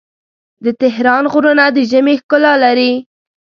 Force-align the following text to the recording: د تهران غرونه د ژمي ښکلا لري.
د 0.65 0.67
تهران 0.81 1.23
غرونه 1.31 1.65
د 1.75 1.77
ژمي 1.89 2.15
ښکلا 2.21 2.53
لري. 2.63 2.91